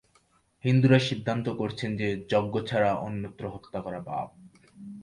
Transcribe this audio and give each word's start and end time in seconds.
হিঁদুরা 0.65 0.99
সিদ্ধান্ত 0.99 1.49
করছেন 1.49 1.89
যে, 1.97 2.07
যজ্ঞ 2.29 2.53
ছাড়া 2.65 2.91
অন্যত্র 2.97 3.43
হত্যা 3.49 3.79
করা 3.81 3.99
পাপ। 3.99 4.27